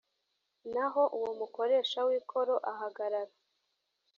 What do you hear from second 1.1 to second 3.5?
uwo mukoresha w ikoro ahagarara